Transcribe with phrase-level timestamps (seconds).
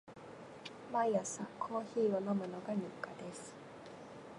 [0.91, 3.53] 毎朝コーヒーを飲むのが日課です。